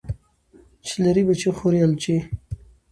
[0.85, 2.15] چی لری بچي خوري الوچی.